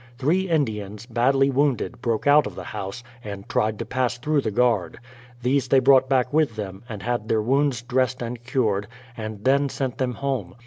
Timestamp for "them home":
9.99-10.55